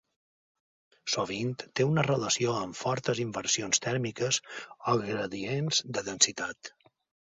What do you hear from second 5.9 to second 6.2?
de